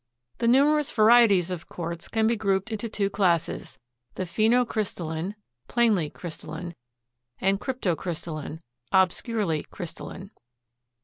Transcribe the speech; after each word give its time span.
The 0.39 0.47
numerous 0.47 0.91
varieties 0.91 1.51
of 1.51 1.69
Quartz 1.69 2.07
can 2.07 2.25
be 2.25 2.35
grouped 2.35 2.71
into 2.71 2.89
two 2.89 3.07
classes, 3.07 3.77
the 4.15 4.23
pheno 4.23 4.67
crystalline 4.67 5.35
(plainly 5.67 6.09
crystalline) 6.09 6.73
and 7.39 7.59
the 7.59 7.63
crypto 7.63 7.95
crystalline 7.95 8.61
(obscurely 8.91 9.61
crystalline). 9.69 10.31